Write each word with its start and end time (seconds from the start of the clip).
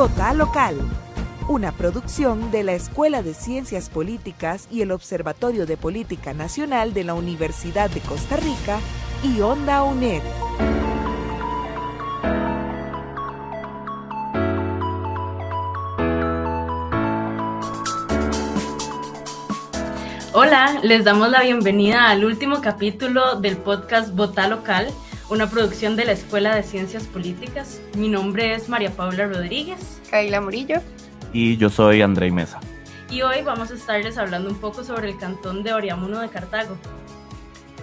Vota 0.00 0.32
Local, 0.32 0.76
una 1.46 1.72
producción 1.72 2.50
de 2.50 2.64
la 2.64 2.72
Escuela 2.72 3.22
de 3.22 3.34
Ciencias 3.34 3.90
Políticas 3.90 4.66
y 4.70 4.80
el 4.80 4.92
Observatorio 4.92 5.66
de 5.66 5.76
Política 5.76 6.32
Nacional 6.32 6.94
de 6.94 7.04
la 7.04 7.12
Universidad 7.12 7.90
de 7.90 8.00
Costa 8.00 8.38
Rica 8.38 8.78
y 9.22 9.42
Onda 9.42 9.82
UNED. 9.82 10.22
Hola, 20.32 20.80
les 20.82 21.04
damos 21.04 21.28
la 21.28 21.42
bienvenida 21.42 22.08
al 22.08 22.24
último 22.24 22.62
capítulo 22.62 23.38
del 23.38 23.58
podcast 23.58 24.14
Vota 24.14 24.48
Local, 24.48 24.88
una 25.30 25.48
producción 25.48 25.94
de 25.94 26.04
la 26.04 26.12
Escuela 26.12 26.56
de 26.56 26.64
Ciencias 26.64 27.04
Políticas. 27.04 27.80
Mi 27.96 28.08
nombre 28.08 28.52
es 28.52 28.68
María 28.68 28.90
Paula 28.90 29.28
Rodríguez. 29.28 30.00
Kaila 30.10 30.40
Murillo. 30.40 30.80
Y 31.32 31.56
yo 31.56 31.70
soy 31.70 32.02
André 32.02 32.32
Mesa. 32.32 32.58
Y 33.08 33.22
hoy 33.22 33.42
vamos 33.42 33.70
a 33.70 33.74
estarles 33.74 34.18
hablando 34.18 34.50
un 34.50 34.56
poco 34.56 34.82
sobre 34.82 35.08
el 35.08 35.18
cantón 35.18 35.62
de 35.62 35.72
Oriamuno 35.72 36.18
de 36.18 36.28
Cartago. 36.28 36.76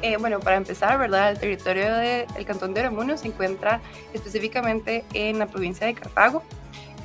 Eh, 0.02 0.18
bueno, 0.18 0.42
para 0.42 0.58
empezar, 0.58 1.00
¿verdad? 1.00 1.32
El 1.32 1.40
territorio 1.40 1.96
del 1.96 2.46
cantón 2.46 2.74
de 2.74 2.82
Oriamuno 2.82 3.18
se 3.18 3.30
encuentra 3.30 3.80
específicamente 4.14 5.06
en 5.14 5.40
la 5.40 5.48
provincia 5.48 5.88
de 5.88 5.94
Cartago. 5.94 6.44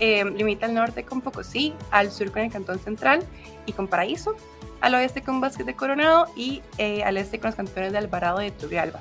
Eh, 0.01 0.25
limita 0.25 0.67
al 0.67 0.75
norte 0.75 1.05
con 1.05 1.21
Pocosí, 1.21 1.73
al 1.93 2.11
sur 2.11 2.33
con 2.33 2.43
el 2.43 2.51
cantón 2.51 2.81
central 2.81 3.23
y 3.67 3.73
con 3.73 3.87
Paraíso, 3.87 4.35
al 4.81 4.97
oeste 4.97 5.23
con 5.23 5.41
Vázquez 5.41 5.67
de 5.67 5.77
Coronado 5.77 6.27
y 6.35 6.63
eh, 6.79 7.05
al 7.05 7.17
este 7.17 7.39
con 7.39 7.51
los 7.51 7.55
cantones 7.55 7.93
de 7.93 7.99
Alvarado 7.99 8.43
y 8.43 8.47
de 8.47 8.51
Turrialba. 8.51 9.01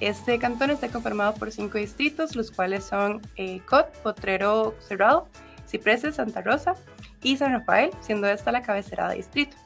Este 0.00 0.38
cantón 0.38 0.70
está 0.70 0.88
conformado 0.88 1.34
por 1.34 1.52
cinco 1.52 1.76
distritos, 1.76 2.34
los 2.34 2.50
cuales 2.50 2.84
son 2.84 3.20
eh, 3.36 3.60
Cot, 3.68 3.92
Potrero 4.02 4.74
Cerrado, 4.80 5.28
Cipreses, 5.68 6.14
Santa 6.16 6.40
Rosa 6.40 6.74
y 7.22 7.36
San 7.36 7.52
Rafael, 7.52 7.90
siendo 8.00 8.26
esta 8.26 8.50
la 8.50 8.62
cabecera 8.62 9.10
de 9.10 9.16
distrito. 9.16 9.58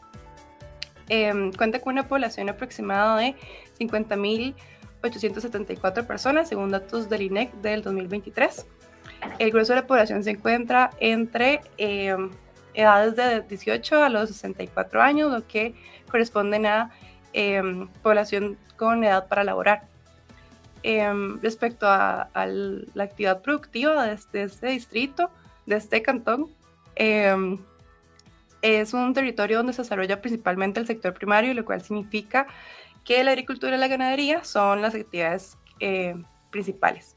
Em, 1.08 1.52
cuenta 1.52 1.78
con 1.80 1.92
una 1.92 2.08
población 2.08 2.48
aproximada 2.48 3.18
de 3.18 3.36
50.874 3.78 6.05
personas, 6.05 6.48
según 6.48 6.72
datos 6.72 7.08
del 7.08 7.22
INEC 7.22 7.52
del 7.56 7.82
2023. 7.82 8.66
El 9.38 9.52
grueso 9.52 9.74
de 9.74 9.82
la 9.82 9.86
población 9.86 10.24
se 10.24 10.30
encuentra 10.30 10.90
entre 10.98 11.60
em, 11.77 12.32
edades 12.74 13.14
de 13.14 13.42
18 13.42 14.02
a 14.02 14.08
los 14.08 14.30
64 14.30 15.00
años, 15.00 15.30
lo 15.30 15.46
que 15.46 15.77
corresponden 16.10 16.66
a 16.66 16.90
em, 17.32 17.86
población 18.02 18.58
con 18.77 19.05
edad 19.05 19.28
para 19.28 19.44
laborar. 19.44 19.93
Em, 20.86 21.40
respecto 21.40 21.86
a, 21.88 22.28
la 22.34 23.04
actividad 23.04 23.40
productiva 23.40 24.04
de 24.04 24.12
este, 24.12 24.42
este, 24.42 24.66
distrito, 24.66 25.30
de 25.64 25.77
este 25.77 26.02
cantón, 26.02 26.50
em, 26.94 27.58
es 28.60 28.92
un 28.92 29.14
territorio 29.14 29.56
donde 29.56 29.72
se 29.72 29.80
desarrolla 29.80 30.20
principalmente 30.20 30.80
el 30.80 30.86
sector 30.86 31.14
primario, 31.14 31.55
lo 31.55 31.64
cual 31.64 31.80
significa 31.80 32.46
que 33.02 33.24
la 33.24 33.30
agricultura 33.30 33.77
y 33.77 33.78
la 33.78 33.88
ganadería 33.88 34.44
son 34.44 34.82
las 34.82 34.94
actividades 34.94 35.56
eh, 35.80 36.16
principales. 36.50 37.16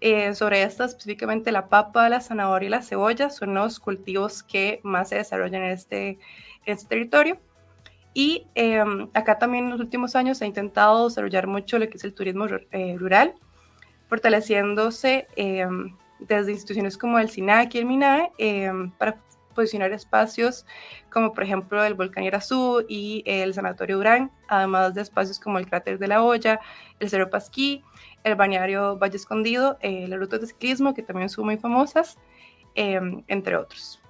Eh, 0.00 0.36
sobre 0.36 0.62
estas, 0.62 0.92
específicamente 0.92 1.50
la 1.50 1.68
papa, 1.68 2.08
la 2.08 2.20
zanahoria 2.20 2.68
y 2.68 2.70
la 2.70 2.82
cebolla 2.82 3.30
son 3.30 3.54
los 3.54 3.80
cultivos 3.80 4.44
que 4.44 4.78
más 4.84 5.08
se 5.08 5.16
desarrollan 5.16 5.64
en 5.64 5.72
este, 5.72 6.08
en 6.66 6.74
este 6.74 6.86
territorio. 6.86 7.40
Y 8.14 8.46
em, 8.54 9.08
acá 9.14 9.38
también 9.38 9.64
en 9.64 9.70
los 9.70 9.80
últimos 9.80 10.14
años 10.16 10.38
se 10.38 10.44
ha 10.44 10.46
intentado 10.46 11.08
desarrollar 11.08 11.46
mucho 11.46 11.78
lo 11.78 11.88
que 11.88 11.96
es 11.96 12.04
el 12.04 12.14
turismo 12.14 12.46
eh, 12.70 12.96
rural, 12.98 13.34
fortaleciéndose 14.08 15.26
em, 15.36 15.96
desde 16.18 16.52
instituciones 16.52 16.98
como 16.98 17.18
el 17.18 17.30
SINAC 17.30 17.74
y 17.74 17.78
el 17.78 17.86
MINAE 17.86 18.32
em, 18.38 18.90
para 18.92 19.16
posicionar 19.54 19.92
espacios 19.92 20.64
como 21.10 21.34
por 21.34 21.44
ejemplo 21.44 21.84
el 21.84 21.92
Volcán 21.92 22.24
Irazú 22.24 22.84
y 22.88 23.22
el 23.26 23.52
Sanatorio 23.52 23.96
Durán, 23.96 24.30
además 24.48 24.94
de 24.94 25.02
espacios 25.02 25.38
como 25.38 25.58
el 25.58 25.66
Cráter 25.66 25.98
de 25.98 26.08
la 26.08 26.22
Olla, 26.22 26.60
el 27.00 27.10
Cerro 27.10 27.28
Pasquí, 27.28 27.82
el 28.24 28.34
Bañario 28.34 28.96
Valle 28.98 29.16
Escondido, 29.16 29.78
eh, 29.80 30.06
las 30.08 30.18
rutas 30.18 30.40
de 30.40 30.46
ciclismo 30.46 30.94
que 30.94 31.02
también 31.02 31.28
son 31.28 31.44
muy 31.46 31.58
famosas, 31.58 32.18
entre 32.74 33.56
otros. 33.56 34.00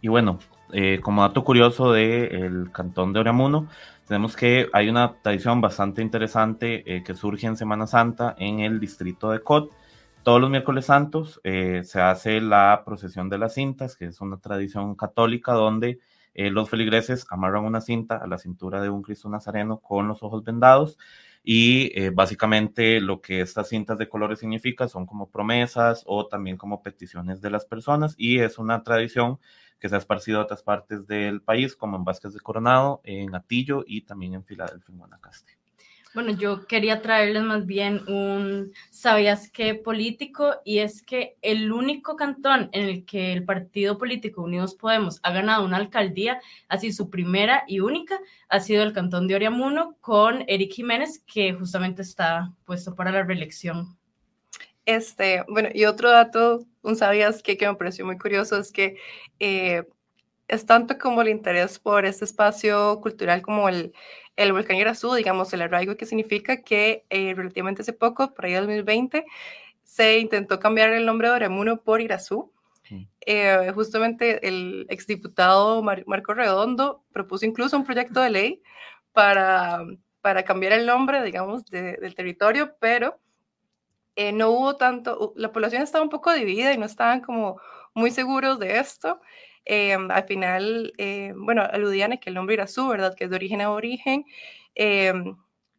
Y 0.00 0.08
bueno, 0.08 0.38
eh, 0.72 1.00
como 1.02 1.22
dato 1.22 1.44
curioso 1.44 1.92
del 1.92 2.70
cantón 2.72 3.12
de 3.12 3.20
Oriamuno, 3.20 3.68
tenemos 4.10 4.34
que 4.34 4.68
hay 4.72 4.88
una 4.88 5.22
tradición 5.22 5.60
bastante 5.60 6.02
interesante 6.02 6.82
eh, 6.84 7.04
que 7.04 7.14
surge 7.14 7.46
en 7.46 7.56
Semana 7.56 7.86
Santa 7.86 8.34
en 8.40 8.58
el 8.58 8.80
distrito 8.80 9.30
de 9.30 9.38
Cot, 9.38 9.70
todos 10.24 10.40
los 10.40 10.50
miércoles 10.50 10.86
santos 10.86 11.40
eh, 11.44 11.82
se 11.84 12.00
hace 12.00 12.40
la 12.40 12.82
procesión 12.84 13.28
de 13.28 13.38
las 13.38 13.54
cintas, 13.54 13.94
que 13.94 14.06
es 14.06 14.20
una 14.20 14.38
tradición 14.38 14.96
católica 14.96 15.52
donde 15.52 16.00
eh, 16.34 16.50
los 16.50 16.68
feligreses 16.68 17.24
amarran 17.30 17.64
una 17.64 17.80
cinta 17.80 18.16
a 18.16 18.26
la 18.26 18.38
cintura 18.38 18.82
de 18.82 18.90
un 18.90 19.02
Cristo 19.02 19.28
Nazareno 19.28 19.78
con 19.78 20.08
los 20.08 20.24
ojos 20.24 20.42
vendados 20.42 20.98
y 21.44 22.10
básicamente 22.10 23.00
lo 23.00 23.20
que 23.20 23.42
estas 23.42 23.68
cintas 23.68 23.96
de 23.96 24.08
colores 24.08 24.40
significan 24.40 24.88
son 24.88 25.06
como 25.06 25.30
promesas 25.30 26.02
o 26.04 26.26
también 26.26 26.56
como 26.56 26.82
peticiones 26.82 27.40
de 27.40 27.50
las 27.50 27.64
personas 27.64 28.14
y 28.18 28.40
es 28.40 28.58
una 28.58 28.82
tradición 28.82 29.38
que 29.80 29.88
se 29.88 29.94
ha 29.94 29.98
esparcido 29.98 30.38
a 30.38 30.42
otras 30.44 30.62
partes 30.62 31.06
del 31.06 31.40
país 31.40 31.74
como 31.74 31.96
en 31.96 32.04
Vázquez 32.04 32.34
de 32.34 32.40
Coronado, 32.40 33.00
en 33.04 33.34
Atillo 33.34 33.82
y 33.86 34.02
también 34.02 34.34
en 34.34 34.44
Filadelfia, 34.44 34.92
en 34.92 34.98
Guanacaste. 34.98 35.60
Bueno, 36.12 36.32
yo 36.32 36.66
quería 36.66 37.02
traerles 37.02 37.44
más 37.44 37.66
bien 37.66 38.02
un 38.08 38.72
¿sabías 38.90 39.48
qué 39.48 39.76
político? 39.76 40.56
Y 40.64 40.78
es 40.78 41.02
que 41.02 41.36
el 41.40 41.70
único 41.70 42.16
cantón 42.16 42.68
en 42.72 42.88
el 42.88 43.04
que 43.04 43.32
el 43.32 43.44
partido 43.44 43.96
político 43.96 44.42
Unidos 44.42 44.74
Podemos 44.74 45.20
ha 45.22 45.30
ganado 45.30 45.64
una 45.64 45.76
alcaldía, 45.76 46.40
así 46.68 46.92
su 46.92 47.10
primera 47.10 47.62
y 47.68 47.78
única, 47.78 48.18
ha 48.48 48.58
sido 48.58 48.82
el 48.82 48.92
cantón 48.92 49.28
de 49.28 49.36
Oriamuno 49.36 49.96
con 50.00 50.42
Eric 50.48 50.72
Jiménez, 50.72 51.22
que 51.32 51.52
justamente 51.52 52.02
está 52.02 52.52
puesto 52.64 52.96
para 52.96 53.12
la 53.12 53.22
reelección. 53.22 53.96
Este, 54.86 55.44
bueno, 55.48 55.68
y 55.72 55.84
otro 55.84 56.10
dato, 56.10 56.64
un 56.82 56.96
sabías 56.96 57.42
qué? 57.42 57.56
que 57.56 57.68
me 57.68 57.74
pareció 57.74 58.04
muy 58.06 58.18
curioso, 58.18 58.58
es 58.58 58.72
que 58.72 58.96
eh, 59.38 59.84
es 60.48 60.66
tanto 60.66 60.98
como 60.98 61.22
el 61.22 61.28
interés 61.28 61.78
por 61.78 62.04
este 62.04 62.24
espacio 62.24 63.00
cultural 63.00 63.42
como 63.42 63.68
el, 63.68 63.92
el 64.36 64.52
volcán 64.52 64.76
Irazú, 64.76 65.14
digamos, 65.14 65.52
el 65.52 65.62
arraigo 65.62 65.96
que 65.96 66.06
significa 66.06 66.62
que 66.62 67.04
eh, 67.10 67.34
relativamente 67.34 67.82
hace 67.82 67.92
poco, 67.92 68.34
por 68.34 68.46
ahí 68.46 68.54
2020, 68.54 69.24
se 69.84 70.18
intentó 70.18 70.58
cambiar 70.58 70.92
el 70.92 71.06
nombre 71.06 71.28
de 71.28 71.34
Oramuno 71.34 71.82
por 71.82 72.00
Irazú. 72.00 72.52
Eh, 73.24 73.70
justamente 73.72 74.44
el 74.48 74.86
exdiputado 74.88 75.80
Marco 75.80 76.34
Redondo 76.34 77.04
propuso 77.12 77.46
incluso 77.46 77.76
un 77.76 77.84
proyecto 77.84 78.20
de 78.20 78.30
ley 78.30 78.62
para, 79.12 79.84
para 80.20 80.42
cambiar 80.42 80.72
el 80.72 80.86
nombre, 80.86 81.22
digamos, 81.22 81.64
del 81.66 82.14
territorio, 82.16 82.74
pero 82.80 83.19
eh, 84.16 84.32
no 84.32 84.50
hubo 84.50 84.76
tanto, 84.76 85.32
la 85.36 85.52
población 85.52 85.82
estaba 85.82 86.04
un 86.04 86.10
poco 86.10 86.32
dividida 86.32 86.72
y 86.72 86.78
no 86.78 86.86
estaban 86.86 87.20
como 87.20 87.60
muy 87.94 88.10
seguros 88.10 88.58
de 88.58 88.78
esto. 88.78 89.20
Eh, 89.64 89.94
al 89.94 90.24
final, 90.24 90.92
eh, 90.98 91.32
bueno, 91.36 91.62
aludían 91.62 92.12
a 92.12 92.16
que 92.18 92.30
el 92.30 92.34
nombre 92.34 92.66
su, 92.66 92.88
¿verdad? 92.88 93.14
Que 93.16 93.24
es 93.24 93.30
de 93.30 93.36
origen 93.36 93.60
a 93.60 93.70
origen, 93.72 94.24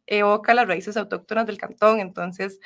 evoca 0.08 0.54
las 0.54 0.68
raíces 0.68 0.98
autóctonas 0.98 1.46
del 1.48 1.58
cantón, 1.58 2.00
entonces 2.00 2.60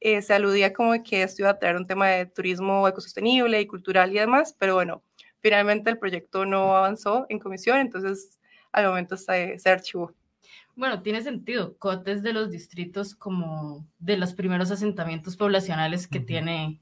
se 0.00 0.32
aludía 0.34 0.72
como 0.72 0.92
que 1.02 1.22
esto 1.22 1.42
iba 1.42 1.50
a 1.50 1.58
traer 1.58 1.76
un 1.76 1.86
tema 1.86 2.08
de 2.08 2.26
turismo 2.26 2.88
ecosostenible 2.88 3.60
y 3.60 3.66
cultural 3.66 4.12
y 4.12 4.18
demás, 4.18 4.56
pero 4.58 4.74
bueno, 4.74 5.02
finalmente 5.40 5.90
el 5.90 5.98
proyecto 5.98 6.46
no 6.46 6.76
avanzó 6.76 7.26
en 7.28 7.38
comisión, 7.38 7.78
entonces 7.78 8.40
al 8.72 8.86
momento 8.86 9.16
se, 9.16 9.58
se 9.58 9.70
archivó. 9.70 10.14
Bueno, 10.80 11.02
tiene 11.02 11.20
sentido. 11.20 11.76
Cotes 11.76 12.22
de 12.22 12.32
los 12.32 12.50
distritos 12.50 13.14
como 13.14 13.86
de 13.98 14.16
los 14.16 14.32
primeros 14.32 14.70
asentamientos 14.70 15.36
poblacionales 15.36 16.08
que 16.08 16.20
tiene 16.20 16.80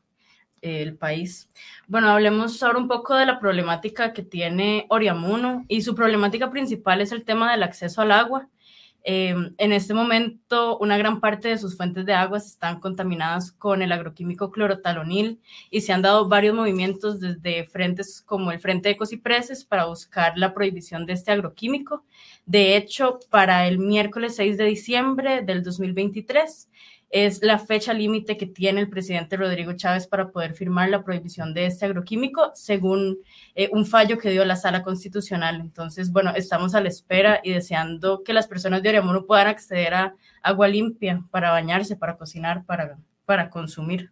el 0.62 0.96
país. 0.96 1.48
Bueno, 1.88 2.08
hablemos 2.08 2.62
ahora 2.62 2.78
un 2.78 2.86
poco 2.86 3.16
de 3.16 3.26
la 3.26 3.40
problemática 3.40 4.12
que 4.12 4.22
tiene 4.22 4.86
Oriamuno 4.88 5.64
y 5.66 5.82
su 5.82 5.96
problemática 5.96 6.48
principal 6.48 7.00
es 7.00 7.10
el 7.10 7.24
tema 7.24 7.50
del 7.50 7.64
acceso 7.64 8.00
al 8.00 8.12
agua. 8.12 8.48
Eh, 9.10 9.34
en 9.56 9.72
este 9.72 9.94
momento, 9.94 10.76
una 10.80 10.98
gran 10.98 11.18
parte 11.18 11.48
de 11.48 11.56
sus 11.56 11.78
fuentes 11.78 12.04
de 12.04 12.12
agua 12.12 12.36
están 12.36 12.78
contaminadas 12.78 13.50
con 13.50 13.80
el 13.80 13.90
agroquímico 13.90 14.50
clorotalonil 14.50 15.40
y 15.70 15.80
se 15.80 15.94
han 15.94 16.02
dado 16.02 16.28
varios 16.28 16.54
movimientos 16.54 17.18
desde 17.18 17.64
frentes 17.64 18.20
como 18.20 18.52
el 18.52 18.60
Frente 18.60 18.90
de 18.90 18.96
Ecocipreses 18.96 19.64
para 19.64 19.86
buscar 19.86 20.36
la 20.36 20.52
prohibición 20.52 21.06
de 21.06 21.14
este 21.14 21.32
agroquímico. 21.32 22.04
De 22.44 22.76
hecho, 22.76 23.18
para 23.30 23.66
el 23.66 23.78
miércoles 23.78 24.36
6 24.36 24.58
de 24.58 24.64
diciembre 24.64 25.40
del 25.40 25.62
2023, 25.62 26.68
es 27.10 27.42
la 27.42 27.58
fecha 27.58 27.92
límite 27.94 28.36
que 28.36 28.46
tiene 28.46 28.80
el 28.80 28.88
presidente 28.88 29.36
Rodrigo 29.36 29.72
Chávez 29.72 30.06
para 30.06 30.30
poder 30.30 30.54
firmar 30.54 30.90
la 30.90 31.02
prohibición 31.02 31.54
de 31.54 31.66
este 31.66 31.86
agroquímico, 31.86 32.50
según 32.54 33.18
eh, 33.54 33.68
un 33.72 33.86
fallo 33.86 34.18
que 34.18 34.30
dio 34.30 34.44
la 34.44 34.56
Sala 34.56 34.82
Constitucional. 34.82 35.60
Entonces, 35.60 36.12
bueno, 36.12 36.32
estamos 36.34 36.74
a 36.74 36.80
la 36.80 36.88
espera 36.88 37.40
y 37.42 37.52
deseando 37.52 38.22
que 38.22 38.32
las 38.32 38.46
personas 38.46 38.82
de 38.82 38.90
Oriamuno 38.90 39.24
puedan 39.24 39.46
acceder 39.46 39.94
a 39.94 40.14
agua 40.42 40.68
limpia 40.68 41.24
para 41.30 41.50
bañarse, 41.50 41.96
para 41.96 42.16
cocinar, 42.16 42.64
para, 42.66 42.98
para 43.24 43.48
consumir. 43.48 44.10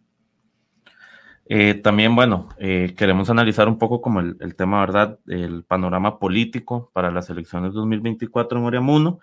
Eh, 1.49 1.75
también, 1.75 2.13
bueno, 2.13 2.49
eh, 2.57 2.93
queremos 2.97 3.29
analizar 3.29 3.69
un 3.69 3.77
poco 3.77 4.01
como 4.01 4.19
el, 4.19 4.55
tema, 4.55 4.81
¿verdad?, 4.81 5.19
el 5.27 5.63
panorama 5.63 6.19
político 6.19 6.89
para 6.93 7.09
las 7.09 7.29
elecciones 7.29 7.73
2024 7.73 8.59
en 8.59 8.65
Oriamuno. 8.65 9.19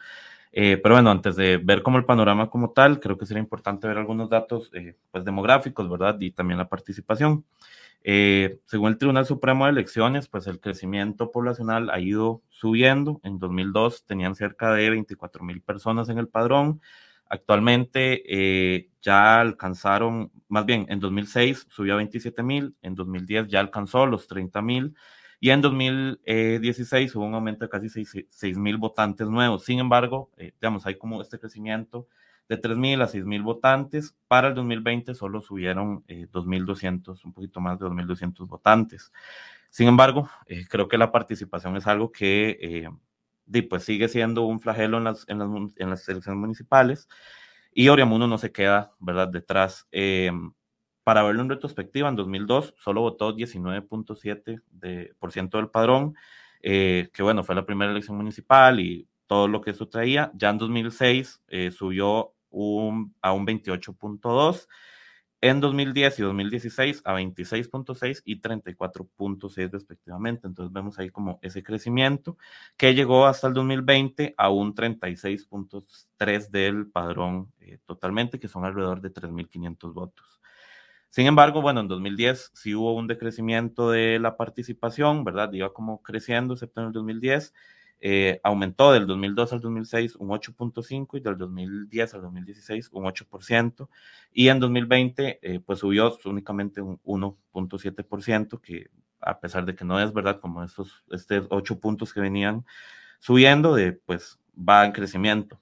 Eh, 0.57 0.79
pero 0.83 0.95
bueno, 0.95 1.11
antes 1.11 1.35
de 1.37 1.57
ver 1.57 1.83
como 1.83 1.99
el 1.99 2.05
panorama 2.05 2.49
como 2.49 2.71
tal, 2.71 3.01
creo 3.01 3.19
que 3.19 3.27
sería 3.27 3.43
importante 3.43 3.89
ver 3.89 3.99
algunos 3.99 4.31
datos 4.31 4.71
pues 5.11 5.25
demográficos, 5.25 5.91
¿verdad? 5.91 6.17
Y 6.21 6.31
también 6.31 6.59
la 6.59 6.69
participación. 6.69 7.45
según 8.03 8.89
el 8.89 8.99
Tribunal 8.99 9.27
Supremo 9.27 9.65
de 9.65 9.73
Elecciones, 9.73 10.29
pues 10.29 10.47
el 10.47 10.61
crecimiento 10.61 11.33
poblacional 11.33 11.91
ha 11.91 11.99
ido 11.99 12.43
subiendo. 12.51 13.21
En 13.25 13.39
2002 13.39 14.05
tenían 14.07 14.37
cerca 14.37 14.73
de 14.73 14.91
24 14.91 15.45
mil 15.45 15.61
personas 15.61 16.09
en 16.09 16.19
el 16.19 16.29
padrón. 16.29 16.81
Actualmente 17.29 18.23
eh, 18.29 18.91
ya 19.03 19.41
alcanzaron, 19.41 20.31
más 20.49 20.67
bien 20.67 20.87
en 20.89 21.01
2006 21.01 21.67
subió 21.69 21.95
a 21.95 21.97
27 21.97 22.43
mil, 22.43 22.77
en 22.83 22.95
2010 22.95 23.49
ya 23.49 23.61
alcanzó 23.61 24.07
los 24.07 24.29
30 24.29 24.63
mil 24.63 24.95
y 25.45 25.51
en 25.51 25.61
2016 25.61 27.15
hubo 27.17 27.27
un 27.27 27.35
aumento 27.35 27.67
de 27.67 27.69
casi 27.69 27.91
6 27.91 28.57
mil 28.57 28.79
votantes 28.79 29.29
nuevos. 29.29 29.63
Sin 29.63 29.79
embargo, 29.79 30.31
eh, 30.39 30.55
digamos, 30.59 30.87
hay 30.87 30.97
como 30.97 31.21
este 31.21 31.39
crecimiento 31.39 32.09
de 32.49 32.57
3 32.57 32.79
mil 32.79 33.03
a 33.03 33.09
6 33.09 33.27
mil 33.27 33.43
votantes. 33.43 34.17
Para 34.27 34.49
el 34.49 34.55
2020 34.55 35.15
solo 35.15 35.43
subieron 35.43 36.03
eh, 36.09 36.29
2.200, 36.33 37.23
un 37.27 37.35
poquito 37.35 37.61
más 37.61 37.79
de 37.79 37.85
2.200 37.85 38.47
votantes. 38.47 39.13
Sin 39.69 39.87
embargo, 39.87 40.31
eh, 40.47 40.65
creo 40.67 40.89
que 40.89 40.97
la 40.97 41.13
participación 41.13 41.77
es 41.77 41.87
algo 41.87 42.11
que 42.11 42.89
pues 43.69 43.85
sigue 43.85 44.09
siendo 44.09 44.47
un 44.47 44.61
flagelo 44.61 44.97
en 44.97 45.05
las, 45.05 45.29
en 45.29 45.41
las, 45.41 45.49
en 45.77 45.91
las 45.91 46.09
elecciones 46.09 46.41
municipales 46.41 47.07
y 47.75 47.91
Oriamuno 47.91 48.27
no 48.27 48.39
se 48.39 48.51
queda, 48.51 48.95
¿verdad?, 48.99 49.29
detrás. 49.29 49.87
Para 51.05 51.23
verlo 51.23 51.43
en 51.43 51.51
retrospectiva, 51.51 52.09
en 52.09 52.17
2002 52.17 52.75
solo 52.79 53.03
votó 53.03 53.37
19.7% 53.37 55.59
del 55.59 55.69
padrón, 55.69 56.15
eh, 56.63 57.11
que 57.13 57.23
bueno, 57.23 57.45
fue 57.45 57.55
la 57.55 57.67
primera 57.67 57.93
elección 57.93 58.17
municipal 58.17 58.81
y 58.81 59.07
todo 59.27 59.47
lo 59.47 59.61
que 59.61 59.73
eso 59.73 59.89
traía. 59.89 60.33
Ya 60.35 60.49
en 60.51 60.59
2006 60.59 61.43
eh, 61.49 61.71
subió 61.71 62.33
un, 62.51 63.15
a 63.21 63.33
un 63.33 63.47
28.2% 63.47 64.67
en 65.43 65.61
2010 65.61 66.21
y 66.21 66.23
2016 66.23 67.03
a 67.05 67.17
26.6 67.17 68.23
y 68.25 68.41
34.6 68.41 69.71
respectivamente. 69.73 70.47
Entonces 70.47 70.73
vemos 70.73 70.99
ahí 70.99 71.11
como 71.11 71.39
ese 71.43 71.63
crecimiento 71.63 72.39
que 72.79 72.95
llegó 72.95 73.27
hasta 73.27 73.49
el 73.49 73.53
2020 73.53 74.35
a 74.39 74.49
un 74.49 74.75
36.3 74.75 76.49
del 76.49 76.91
padrón 76.91 77.53
eh, 77.61 77.77
totalmente, 77.85 78.39
que 78.39 78.49
son 78.49 78.65
alrededor 78.65 79.03
de 79.03 79.13
3.500 79.13 79.93
votos. 79.93 80.41
Sin 81.15 81.29
embargo, 81.29 81.63
bueno, 81.63 81.79
en 81.79 81.87
2010 81.87 82.51
sí 82.55 82.75
hubo 82.75 82.93
un 82.93 83.07
decrecimiento 83.07 83.89
de 83.89 84.19
la 84.19 84.37
participación, 84.37 85.23
¿verdad? 85.23 85.53
Iba 85.53 85.73
como 85.73 86.03
creciendo, 86.03 86.55
excepto 86.55 86.81
en 86.81 86.89
el 86.89 86.93
2010. 86.93 87.55
Eh, 88.01 88.41
aumentó 88.43 88.91
del 88.91 89.07
2002 89.07 89.53
al 89.53 89.61
2006 89.61 90.17
un 90.17 90.31
8.5 90.31 91.17
y 91.17 91.21
del 91.21 91.39
2010 91.39 92.15
al 92.15 92.23
2016 92.23 92.89
un 92.91 93.05
8%. 93.05 93.89
Y 94.33 94.49
en 94.49 94.59
2020 94.59 95.39
eh, 95.41 95.61
pues 95.61 95.79
subió 95.79 96.19
únicamente 96.25 96.81
un 96.81 96.99
1.7%, 97.05 98.61
que 98.61 98.91
a 99.21 99.39
pesar 99.39 99.65
de 99.67 99.77
que 99.77 99.85
no 99.85 100.01
es 100.01 100.13
verdad 100.13 100.41
como 100.41 100.65
estos, 100.65 101.05
estos 101.13 101.47
8 101.49 101.79
puntos 101.79 102.13
que 102.13 102.23
venían 102.23 102.67
subiendo, 103.21 103.77
de, 103.77 103.93
pues 103.93 104.41
va 104.59 104.85
en 104.85 104.91
crecimiento. 104.91 105.61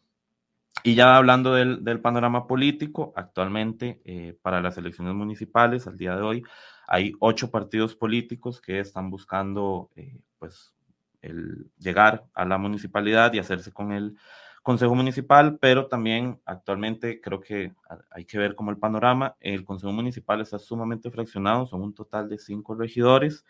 Y 0.84 0.94
ya 0.94 1.16
hablando 1.16 1.54
del, 1.54 1.84
del 1.84 2.00
panorama 2.00 2.46
político, 2.46 3.12
actualmente 3.16 4.00
eh, 4.04 4.36
para 4.42 4.60
las 4.60 4.76
elecciones 4.78 5.14
municipales, 5.14 5.86
al 5.86 5.96
día 5.96 6.16
de 6.16 6.22
hoy, 6.22 6.42
hay 6.88 7.12
ocho 7.20 7.50
partidos 7.50 7.94
políticos 7.94 8.60
que 8.60 8.80
están 8.80 9.10
buscando 9.10 9.90
pues 10.38 10.74
el 11.22 11.70
llegar 11.78 12.24
a 12.34 12.44
la 12.44 12.58
municipalidad 12.58 13.32
y 13.32 13.38
hacerse 13.38 13.72
con 13.72 13.92
el 13.92 14.16
Consejo 14.62 14.94
Municipal, 14.94 15.58
pero 15.60 15.88
también 15.88 16.40
actualmente 16.44 17.20
creo 17.20 17.40
que 17.40 17.72
hay 18.10 18.24
que 18.24 18.38
ver 18.38 18.54
como 18.54 18.70
el 18.70 18.78
panorama. 18.78 19.36
El 19.40 19.64
Consejo 19.64 19.92
Municipal 19.92 20.40
está 20.40 20.58
sumamente 20.60 21.10
fraccionado, 21.10 21.66
son 21.66 21.82
un 21.82 21.94
total 21.94 22.28
de 22.28 22.38
cinco 22.38 22.76
regidores, 22.76 23.44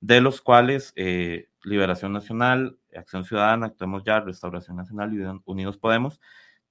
de 0.00 0.20
los 0.20 0.40
cuales 0.40 0.92
eh, 0.94 1.48
Liberación 1.64 2.12
Nacional, 2.12 2.78
Acción 2.94 3.24
Ciudadana, 3.24 3.66
Actuemos 3.66 4.04
Ya, 4.04 4.20
Restauración 4.20 4.76
Nacional 4.76 5.12
y 5.12 5.20
Unidos 5.50 5.78
Podemos 5.78 6.20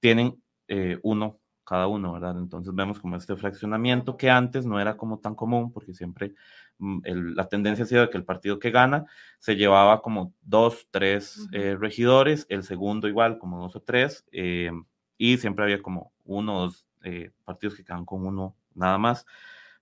tienen 0.02 0.42
eh, 0.66 0.98
uno 1.04 1.38
cada 1.64 1.86
uno, 1.86 2.12
¿verdad? 2.12 2.36
Entonces 2.38 2.74
vemos 2.74 2.98
como 2.98 3.16
este 3.16 3.36
fraccionamiento 3.36 4.16
que 4.16 4.28
antes 4.28 4.66
no 4.66 4.80
era 4.80 4.96
como 4.96 5.20
tan 5.20 5.36
común, 5.36 5.72
porque 5.72 5.94
siempre 5.94 6.34
mm, 6.78 6.98
la 7.36 7.48
tendencia 7.48 7.84
ha 7.84 7.88
sido 7.88 8.02
de 8.02 8.10
que 8.10 8.18
el 8.18 8.24
partido 8.24 8.58
que 8.58 8.72
gana 8.72 9.06
se 9.38 9.54
llevaba 9.54 10.02
como 10.02 10.34
dos, 10.42 10.88
tres 10.90 11.48
eh, 11.52 11.76
regidores, 11.78 12.46
el 12.48 12.64
segundo 12.64 13.06
igual 13.06 13.38
como 13.38 13.60
dos 13.60 13.76
o 13.76 13.80
tres, 13.80 14.26
eh, 14.32 14.72
y 15.16 15.38
siempre 15.38 15.64
había 15.64 15.80
como 15.80 16.12
uno 16.24 16.56
o 16.56 16.60
dos 16.62 16.84
eh, 17.04 17.30
partidos 17.44 17.76
que 17.76 17.84
quedan 17.84 18.04
con 18.04 18.26
uno 18.26 18.56
nada 18.74 18.98
más. 18.98 19.24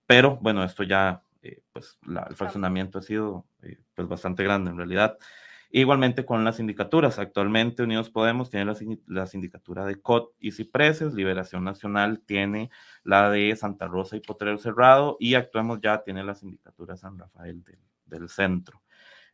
Pero 0.05 0.37
bueno, 0.37 0.63
esto 0.65 0.83
ya, 0.83 1.23
pues 1.73 1.99
el 2.07 2.37
fraccionamiento 2.37 2.99
ha 2.99 3.03
sido 3.03 3.47
pues 3.95 4.07
bastante 4.07 4.45
grande 4.45 4.71
en 4.71 4.77
realidad. 4.77 5.17
Igualmente 5.73 6.25
con 6.25 6.45
las 6.45 6.57
sindicaturas. 6.57 7.21
Actualmente 7.21 7.85
Unidos 7.85 8.11
Podemos 8.11 8.51
tiene 8.51 8.73
la, 9.07 9.27
sindicatura 9.27 9.85
de 9.85 10.01
COT 10.01 10.35
y 10.41 10.51
Cipreses, 10.51 11.15
Liberación 11.15 11.63
Nacional 11.63 12.21
tiene 12.27 12.71
la 13.05 13.31
de 13.31 13.55
Santa 13.55 13.87
Rosa 13.87 14.17
y 14.17 14.21
Potrero 14.21 14.59
Cerrado 14.59 15.17
y 15.21 15.35
Actuemos 15.35 15.81
Ya 15.81 16.03
tiene 16.03 16.25
la 16.25 16.35
sindicatura 16.35 16.97
San 16.97 17.17
Rafael 17.17 17.63
del, 18.07 18.29
centro. 18.29 18.83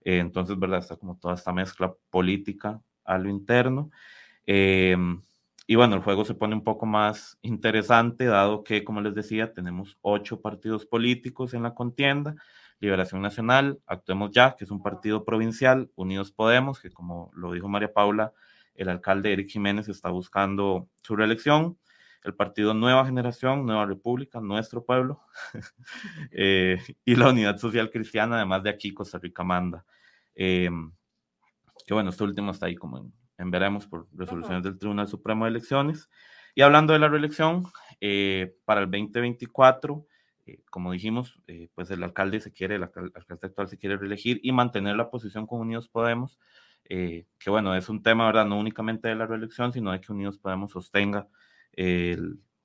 Eh, 0.03 0.19
entonces, 0.19 0.59
¿verdad? 0.59 0.81
Está 0.81 0.97
como 0.97 1.17
toda 1.17 1.35
esta 1.35 1.53
mezcla 1.53 1.95
política 2.11 2.83
a 3.05 3.17
lo 3.17 3.31
interno. 3.31 3.91
Em, 4.45 5.23
y 5.67 5.75
bueno, 5.75 5.97
el 5.97 6.03
juego 6.03 6.25
se 6.25 6.35
pone 6.35 6.55
un 6.55 6.63
poco 6.63 6.87
más 6.87 7.39
interesante, 7.43 8.27
dado 8.27 8.63
que, 8.63 8.85
como 8.85 9.01
les 9.01 9.15
decía, 9.15 9.53
tenemos 9.53 9.99
ocho 10.01 10.41
partidos 10.41 10.87
políticos 10.87 11.55
en 11.55 11.65
la 11.65 11.75
contienda. 11.75 12.37
Liberación 12.79 13.23
Nacional, 13.23 13.81
Actuemos 13.87 14.31
Ya, 14.33 14.55
que 14.55 14.65
es 14.65 14.71
un 14.71 14.83
partido 14.83 15.25
provincial, 15.25 15.91
Unidos 15.97 16.31
Podemos, 16.31 16.81
que 16.81 16.91
como 16.91 17.31
lo 17.35 17.53
dijo 17.53 17.69
María 17.69 17.93
Paula, 17.93 18.33
el 18.75 18.89
alcalde 18.89 19.33
Eric 19.33 19.49
Jiménez 19.49 19.89
está 19.89 20.11
buscando 20.11 20.89
su 21.03 21.17
reelección, 21.17 21.79
el 22.23 22.35
partido 22.35 22.75
Nueva 22.75 23.05
Generación, 23.07 23.67
Nueva 23.67 23.87
República, 23.87 24.41
Nuestro 24.41 24.85
Pueblo, 24.85 25.23
eh, 26.31 26.81
y 27.05 27.17
la 27.17 27.31
Unidad 27.31 27.57
Social 27.59 27.91
Cristiana, 27.91 28.37
además 28.37 28.63
de 28.63 28.71
aquí 28.71 28.93
Costa 28.93 29.19
Rica 29.19 29.43
Manda. 29.43 29.85
Eh, 30.35 30.71
que 31.87 31.95
bueno, 31.95 32.11
este 32.11 32.25
último 32.25 32.51
está 32.51 32.67
ahí 32.67 32.77
como 32.77 32.99
en, 32.99 33.13
veremos 33.39 33.87
por 33.87 34.09
resoluciones 34.15 34.63
del 34.63 34.79
Tribunal 34.79 35.09
Supremo 35.09 35.45
de 35.45 35.51
Elecciones. 35.51 36.09
Y 36.55 36.63
hablando 36.63 36.93
de 36.93 36.99
la 36.99 37.09
reelección, 37.09 37.65
eh, 38.01 38.57
para 38.65 38.81
el 38.81 38.87
2024 38.91 40.07
eh, 40.47 40.61
como 40.71 40.93
dijimos, 40.93 41.41
eh, 41.49 41.69
pues 41.75 41.91
el 41.91 42.03
alcalde 42.05 42.41
se 42.41 42.53
quiere, 42.53 42.77
el 42.77 42.85
alcalde 42.85 43.47
actual 43.49 43.69
se 43.69 43.79
quiere 43.79 43.97
reelegir 43.97 44.39
y 44.43 44.53
mantener 44.53 44.97
la 44.97 45.11
posición 45.11 45.47
con 45.47 45.61
Unidos 45.61 45.89
Podemos, 45.89 46.39
eh, 46.85 47.27
que 47.39 47.51
bueno, 47.51 47.75
es 47.75 47.89
un 47.89 48.03
tema, 48.03 48.27
¿verdad? 48.27 48.47
No 48.47 48.59
únicamente 48.59 49.09
de 49.09 49.17
la 49.17 49.27
reelección, 49.27 49.73
sino 49.73 49.91
de 49.91 50.01
que 50.01 50.13
Unidos 50.13 50.39
Podemos 50.39 50.71
sostenga 50.71 51.29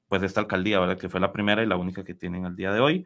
pues 0.08 0.24
esta 0.24 0.42
alcaldía, 0.42 0.80
¿verdad? 0.80 0.98
Que 0.98 1.10
fue 1.10 1.20
la 1.20 1.34
primera 1.34 1.63
y 1.63 1.66
la 1.66 1.75
única 1.75 2.04
que 2.04 2.13
tienen 2.13 2.46
al 2.46 2.56
día 2.56 2.72
de 2.72 2.80
hoy. 2.80 3.06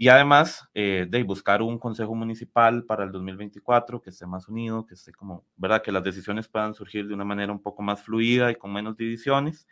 Y 0.00 0.08
además 0.08 0.70
de 0.72 1.24
buscar 1.26 1.60
un 1.60 1.76
consejo 1.76 2.14
municipal 2.14 2.84
para 2.84 3.02
el 3.02 3.10
2024 3.10 4.00
que 4.00 4.10
esté 4.10 4.26
más 4.26 4.48
unido, 4.48 4.86
que 4.86 4.94
esté 4.94 5.12
como, 5.12 5.44
¿verdad? 5.56 5.82
Que 5.82 5.90
las 5.90 6.04
decisiones 6.04 6.46
puedan 6.46 6.72
surgir 6.72 7.08
de 7.08 7.14
una 7.14 7.24
manera 7.24 7.50
un 7.50 7.60
poco 7.60 7.82
más 7.82 8.00
fluida 8.00 8.50
y 8.52 8.54
con 8.54 8.72
menos 8.72 8.96
divisiones. 8.96 9.66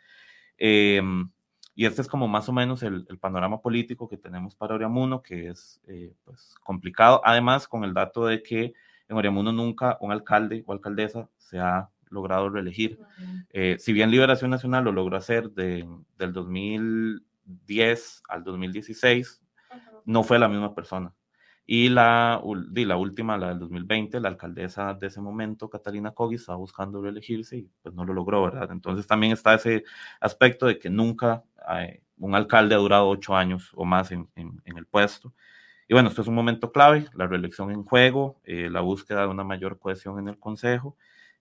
Eh, 0.57 1.01
y 1.77 1.85
este 1.85 2.01
es 2.01 2.07
como 2.07 2.27
más 2.27 2.49
o 2.49 2.53
menos 2.53 2.81
el, 2.81 3.05
panorama 3.19 3.61
político 3.61 4.09
que 4.09 4.17
tenemos 4.17 4.55
para 4.55 4.73
Oriamuno, 4.73 5.21
que 5.21 5.49
es 5.49 5.79
eh, 5.87 6.11
pues, 6.23 6.55
complicado. 6.63 7.21
Además, 7.23 7.67
con 7.67 7.83
el 7.83 7.93
dato 7.93 8.25
de 8.25 8.41
que 8.41 8.73
en 9.07 9.15
Oriamuno 9.15 9.51
nunca 9.51 9.95
un 10.01 10.11
alcalde 10.11 10.63
o 10.65 10.73
alcaldesa 10.73 11.29
se 11.37 11.59
ha 11.59 11.87
logrado 12.09 12.49
reelegir. 12.49 12.97
Eh, 13.51 13.75
si 13.77 13.93
bien 13.93 14.09
Liberación 14.09 14.49
Nacional 14.49 14.85
lo 14.85 14.91
logró 14.91 15.17
hacer 15.17 15.51
de, 15.51 15.87
del 16.17 16.33
2010 16.33 18.23
al 18.27 18.43
2016, 18.43 19.43
no 20.07 20.23
fue 20.23 20.39
la 20.39 20.47
misma 20.47 20.73
persona. 20.73 21.13
Y 21.69 21.89
la, 21.89 22.41
la 22.73 22.97
última, 22.97 23.37
la 23.37 23.49
del 23.49 23.59
2020, 23.59 24.21
la 24.21 24.29
alcaldesa 24.29 24.93
de 24.93 25.07
ese 25.07 25.19
momento, 25.19 25.69
Catalina 25.69 26.11
Cogui, 26.11 26.35
estaba 26.35 26.57
buscando 26.57 27.01
reelegirse 27.01 27.57
y 27.57 27.69
pues 27.81 27.93
no 27.93 28.05
lo 28.05 28.13
logró, 28.13 28.41
¿verdad? 28.43 28.71
Entonces 28.71 29.05
también 29.05 29.33
está 29.33 29.53
ese 29.55 29.83
aspecto 30.21 30.65
de 30.65 30.79
que 30.79 30.89
nunca 30.89 31.43
eh, 31.77 32.01
un 32.17 32.35
alcalde 32.35 32.73
ha 32.73 32.77
durado 32.77 33.09
ocho 33.09 33.35
años 33.35 33.71
o 33.75 33.83
más 33.83 34.11
en, 34.13 34.29
en, 34.35 34.77
el 34.77 34.85
puesto. 34.85 35.33
Y 35.89 35.93
bueno, 35.93 36.07
esto 36.07 36.21
es 36.21 36.29
un 36.29 36.35
momento 36.35 36.71
clave, 36.71 37.07
la 37.13 37.27
reelección 37.27 37.69
en 37.71 37.83
juego, 37.83 38.39
eh, 38.45 38.69
la 38.69 38.79
búsqueda 38.79 39.23
de 39.23 39.27
una 39.27 39.43
mayor 39.43 39.77
cohesión 39.77 40.19
en 40.19 40.29
el 40.29 40.39
Consejo, 40.39 40.95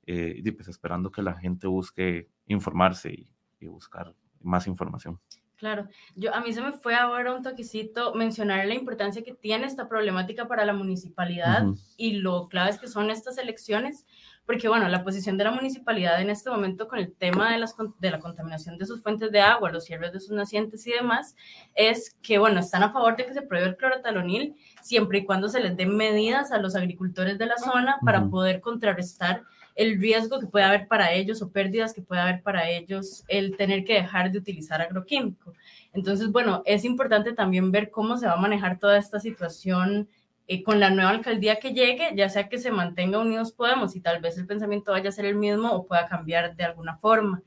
eh, 0.07 0.35
y 0.45 0.51
pues 0.51 0.67
esperando 0.67 1.13
que 1.13 1.23
la 1.23 1.35
gente 1.35 1.69
busque 1.69 2.29
informarse 2.47 3.13
y, 3.13 3.31
y 3.61 3.69
buscar 3.69 4.13
más 4.41 4.67
información. 4.67 5.21
Claro, 5.57 5.89
yo 6.15 6.35
a 6.35 6.43
mí 6.43 6.53
se 6.53 6.61
me 6.61 6.73
fue 6.73 6.95
ahora 6.95 7.33
un 7.33 7.43
toquecito 7.43 8.13
mencionar 8.13 8.67
la 8.67 8.75
importancia 8.75 9.23
que 9.23 9.33
tiene 9.33 9.67
esta 9.67 9.89
problemática 9.89 10.47
para 10.47 10.67
la 10.67 10.75
municipalidad 10.75 11.65
y 11.97 12.19
lo 12.19 12.47
claves 12.49 12.79
que 12.79 12.89
son 12.89 13.11
estas 13.11 13.39
elecciones, 13.39 14.05
porque 14.45 14.69
bueno, 14.69 14.87
la 14.89 15.03
posición 15.03 15.39
de 15.39 15.45
la 15.45 15.53
municipalidad 15.53 16.21
en 16.21 16.29
este 16.29 16.51
momento 16.51 16.89
con 16.89 16.99
el 16.99 17.11
tema 17.15 17.51
de, 17.51 17.59
las, 17.59 17.75
de 17.99 18.11
la 18.11 18.19
contaminación 18.19 18.77
de 18.77 18.85
sus 18.85 19.03
fuentes 19.03 19.33
de 19.33 19.41
agua, 19.41 19.73
los 19.73 19.87
cierres 19.87 20.13
de 20.13 20.21
sus 20.21 20.33
nacientes 20.33 20.87
y 20.87 20.93
demás, 20.93 21.35
es 21.75 22.15
que 22.21 22.37
bueno, 22.37 22.61
están 22.61 22.83
a 22.83 22.93
favor 22.93 23.17
de 23.17 23.25
que 23.25 23.33
se 23.33 23.41
prohíba 23.41 23.69
el 23.69 23.77
clorotalonil 23.79 24.57
siempre 24.83 25.21
y 25.21 25.25
cuando 25.25 25.49
se 25.49 25.61
les 25.61 25.75
den 25.75 25.97
medidas 25.97 26.53
a 26.53 26.59
los 26.59 26.77
agricultores 26.77 27.39
de 27.39 27.47
la 27.47 27.57
zona 27.57 27.97
para 28.05 28.29
poder 28.29 28.61
contrarrestar 28.61 29.43
el 29.77 30.01
riesgo 30.01 30.41
que 30.41 30.47
puede 30.47 30.65
haber 30.65 30.89
para 30.89 31.13
ellos 31.13 31.43
o 31.43 31.53
pérdidas 31.53 31.93
que 31.93 32.03
puede 32.03 32.23
haber 32.23 32.43
para 32.43 32.69
ellos 32.69 33.25
el 33.29 33.57
tener 33.57 33.85
que 33.85 33.95
dejar 33.95 34.33
de 34.33 34.39
utilizar 34.39 34.81
agroquímico. 34.81 35.53
Entonces, 35.93 36.33
bueno, 36.33 36.63
es 36.65 36.85
importante 36.85 37.33
también 37.33 37.71
ver 37.71 37.91
cómo 37.91 38.17
se 38.17 38.27
va 38.27 38.33
a 38.33 38.41
manejar 38.41 38.79
toda 38.79 38.99
esta 38.99 39.21
situación 39.21 40.09
eh, 40.49 40.63
con 40.63 40.81
la 40.81 40.91
nueva 40.91 41.11
alcaldía 41.11 41.59
que 41.59 41.75
llegue, 41.75 42.11
ya 42.15 42.29
sea 42.29 42.49
que 42.49 42.59
se 42.59 42.71
mantenga 42.71 43.19
Unidos 43.19 43.53
Podemos 43.53 43.97
y 43.97 44.01
tal 44.01 44.21
vez 44.21 44.39
el 44.39 44.47
pensamiento 44.47 44.93
vaya 44.93 45.11
a 45.11 45.13
ser 45.13 45.27
el 45.27 45.37
mismo 45.37 45.71
o 45.73 45.87
pueda 45.87 46.07
cambiar 46.07 46.57
de 46.57 46.65
alguna 46.65 46.97
forma. 46.97 47.43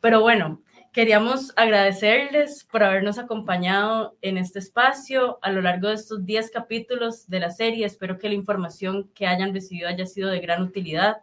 Pero 0.00 0.20
bueno, 0.20 0.62
queríamos 0.92 1.52
agradecerles 1.56 2.64
por 2.64 2.82
habernos 2.82 3.18
acompañado 3.18 4.16
en 4.22 4.38
este 4.38 4.58
espacio 4.58 5.38
a 5.42 5.50
lo 5.50 5.62
largo 5.62 5.88
de 5.88 5.94
estos 5.94 6.24
10 6.24 6.50
capítulos 6.50 7.28
de 7.28 7.40
la 7.40 7.50
serie. 7.50 7.86
Espero 7.86 8.18
que 8.18 8.28
la 8.28 8.34
información 8.34 9.10
que 9.14 9.26
hayan 9.26 9.52
recibido 9.52 9.88
haya 9.88 10.06
sido 10.06 10.30
de 10.30 10.40
gran 10.40 10.62
utilidad. 10.62 11.18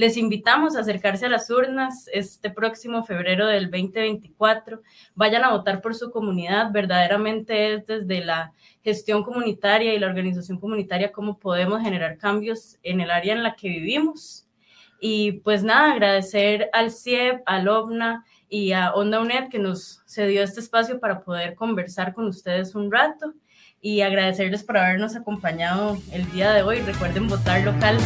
Les 0.00 0.16
invitamos 0.16 0.76
a 0.76 0.80
acercarse 0.80 1.26
a 1.26 1.28
las 1.28 1.50
urnas 1.50 2.08
este 2.10 2.48
próximo 2.48 3.04
febrero 3.04 3.46
del 3.46 3.70
2024. 3.70 4.80
Vayan 5.14 5.44
a 5.44 5.50
votar 5.50 5.82
por 5.82 5.94
su 5.94 6.10
comunidad. 6.10 6.72
Verdaderamente 6.72 7.74
es 7.74 7.86
desde 7.86 8.24
la 8.24 8.54
gestión 8.82 9.22
comunitaria 9.22 9.92
y 9.92 9.98
la 9.98 10.06
organización 10.06 10.58
comunitaria 10.58 11.12
cómo 11.12 11.38
podemos 11.38 11.82
generar 11.82 12.16
cambios 12.16 12.78
en 12.82 13.02
el 13.02 13.10
área 13.10 13.34
en 13.34 13.42
la 13.42 13.56
que 13.56 13.68
vivimos. 13.68 14.48
Y 15.02 15.32
pues 15.32 15.62
nada, 15.62 15.92
agradecer 15.92 16.70
al 16.72 16.90
CIEP, 16.90 17.42
al 17.44 17.68
OVNA 17.68 18.24
y 18.48 18.72
a 18.72 18.94
Onda 18.94 19.20
UNED 19.20 19.50
que 19.50 19.58
nos 19.58 20.02
cedió 20.06 20.42
este 20.42 20.60
espacio 20.60 20.98
para 20.98 21.20
poder 21.20 21.54
conversar 21.54 22.14
con 22.14 22.26
ustedes 22.26 22.74
un 22.74 22.90
rato 22.90 23.34
y 23.82 24.00
agradecerles 24.00 24.64
por 24.64 24.78
habernos 24.78 25.14
acompañado 25.14 25.98
el 26.10 26.32
día 26.32 26.52
de 26.52 26.62
hoy. 26.62 26.80
Recuerden 26.80 27.28
votar 27.28 27.60
local. 27.64 27.98